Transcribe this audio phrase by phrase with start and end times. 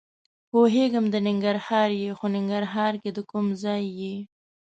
[0.51, 4.15] پوهېږم د ننګرهار یې؟ خو ننګرهار کې د کوم ځای یې؟